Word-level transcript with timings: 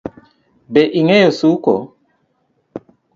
Be 0.71 0.81
ingeyo 0.99 1.29
suko? 1.39 1.73